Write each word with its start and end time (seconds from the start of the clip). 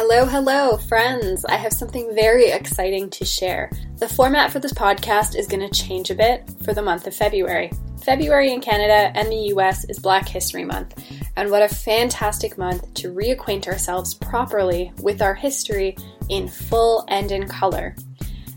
Hello, 0.00 0.26
hello, 0.26 0.76
friends! 0.76 1.44
I 1.44 1.56
have 1.56 1.72
something 1.72 2.14
very 2.14 2.52
exciting 2.52 3.10
to 3.10 3.24
share. 3.24 3.68
The 3.96 4.08
format 4.08 4.52
for 4.52 4.60
this 4.60 4.72
podcast 4.72 5.34
is 5.34 5.48
going 5.48 5.68
to 5.68 5.74
change 5.74 6.10
a 6.10 6.14
bit 6.14 6.48
for 6.64 6.72
the 6.72 6.82
month 6.82 7.08
of 7.08 7.16
February. 7.16 7.72
February 8.04 8.52
in 8.52 8.60
Canada 8.60 9.10
and 9.18 9.26
the 9.26 9.52
US 9.56 9.82
is 9.86 9.98
Black 9.98 10.28
History 10.28 10.64
Month, 10.64 11.02
and 11.36 11.50
what 11.50 11.64
a 11.64 11.68
fantastic 11.68 12.56
month 12.56 12.94
to 12.94 13.12
reacquaint 13.12 13.66
ourselves 13.66 14.14
properly 14.14 14.92
with 15.02 15.20
our 15.20 15.34
history 15.34 15.96
in 16.28 16.46
full 16.46 17.04
and 17.08 17.32
in 17.32 17.48
color. 17.48 17.96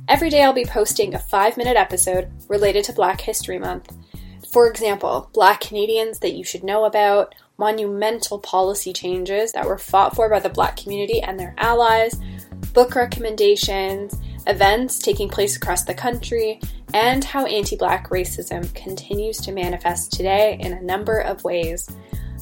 Every 0.08 0.30
day 0.30 0.44
I'll 0.44 0.54
be 0.54 0.66
posting 0.66 1.16
a 1.16 1.20
five 1.20 1.58
minute 1.58 1.76
episode 1.76 2.30
related 2.50 2.84
to 2.84 2.94
Black 2.94 3.20
History 3.20 3.58
Month. 3.58 3.92
For 4.52 4.70
example, 4.70 5.30
Black 5.34 5.62
Canadians 5.62 6.20
that 6.20 6.34
you 6.34 6.44
should 6.44 6.64
know 6.64 6.84
about, 6.84 7.34
monumental 7.58 8.38
policy 8.38 8.92
changes 8.92 9.54
that 9.54 9.66
were 9.66 9.78
fought 9.78 10.14
for 10.14 10.30
by 10.30 10.40
the 10.40 10.50
Black 10.50 10.76
community 10.76 11.22
and 11.22 11.40
their 11.40 11.56
allies, 11.58 12.20
book 12.74 12.96
recommendations, 12.96 14.20
events 14.48 15.00
taking 15.00 15.30
place 15.30 15.56
across 15.56 15.86
the 15.86 15.94
country, 15.94 16.60
and 16.94 17.24
how 17.24 17.46
anti 17.46 17.78
Black 17.78 18.10
racism 18.10 18.74
continues 18.76 19.38
to 19.38 19.54
manifest 19.54 20.12
today 20.12 20.58
in 20.60 20.74
a 20.74 20.82
number 20.82 21.20
of 21.20 21.46
ways. 21.46 21.88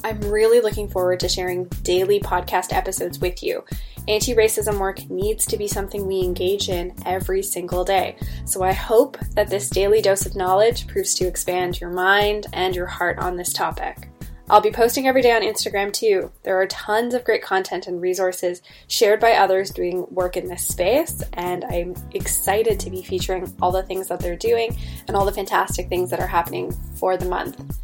I'm 0.02 0.20
really 0.22 0.60
looking 0.60 0.88
forward 0.88 1.20
to 1.20 1.28
sharing 1.28 1.66
daily 1.82 2.18
podcast 2.18 2.72
episodes 2.72 3.20
with 3.20 3.40
you. 3.42 3.62
Anti 4.08 4.34
racism 4.34 4.78
work 4.78 5.08
needs 5.10 5.46
to 5.46 5.56
be 5.56 5.68
something 5.68 6.06
we 6.06 6.20
engage 6.20 6.68
in 6.68 6.94
every 7.06 7.42
single 7.42 7.84
day. 7.84 8.16
So 8.44 8.62
I 8.62 8.72
hope 8.72 9.18
that 9.34 9.48
this 9.48 9.70
daily 9.70 10.02
dose 10.02 10.26
of 10.26 10.36
knowledge 10.36 10.86
proves 10.86 11.14
to 11.16 11.26
expand 11.26 11.80
your 11.80 11.90
mind 11.90 12.46
and 12.52 12.74
your 12.74 12.86
heart 12.86 13.18
on 13.18 13.36
this 13.36 13.52
topic. 13.52 14.08
I'll 14.50 14.60
be 14.60 14.72
posting 14.72 15.06
every 15.06 15.22
day 15.22 15.30
on 15.30 15.42
Instagram 15.42 15.92
too. 15.92 16.32
There 16.42 16.60
are 16.60 16.66
tons 16.66 17.14
of 17.14 17.22
great 17.22 17.40
content 17.40 17.86
and 17.86 18.00
resources 18.00 18.62
shared 18.88 19.20
by 19.20 19.34
others 19.34 19.70
doing 19.70 20.04
work 20.10 20.36
in 20.36 20.48
this 20.48 20.66
space, 20.66 21.22
and 21.34 21.64
I'm 21.66 21.94
excited 22.14 22.80
to 22.80 22.90
be 22.90 23.00
featuring 23.00 23.54
all 23.62 23.70
the 23.70 23.84
things 23.84 24.08
that 24.08 24.18
they're 24.18 24.34
doing 24.34 24.76
and 25.06 25.16
all 25.16 25.24
the 25.24 25.30
fantastic 25.30 25.88
things 25.88 26.10
that 26.10 26.18
are 26.18 26.26
happening 26.26 26.72
for 26.96 27.16
the 27.16 27.26
month. 27.26 27.78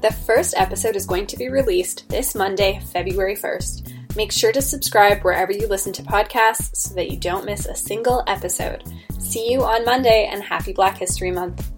The 0.00 0.10
first 0.10 0.54
episode 0.56 0.96
is 0.96 1.04
going 1.04 1.26
to 1.26 1.36
be 1.36 1.50
released 1.50 2.08
this 2.08 2.34
Monday, 2.34 2.80
February 2.90 3.36
1st. 3.36 4.16
Make 4.16 4.32
sure 4.32 4.50
to 4.50 4.62
subscribe 4.62 5.20
wherever 5.20 5.52
you 5.52 5.68
listen 5.68 5.92
to 5.92 6.02
podcasts 6.02 6.74
so 6.74 6.94
that 6.94 7.10
you 7.10 7.18
don't 7.18 7.44
miss 7.44 7.66
a 7.66 7.74
single 7.74 8.24
episode. 8.26 8.82
See 9.18 9.52
you 9.52 9.62
on 9.62 9.84
Monday 9.84 10.26
and 10.32 10.42
happy 10.42 10.72
Black 10.72 10.96
History 10.96 11.30
Month. 11.30 11.70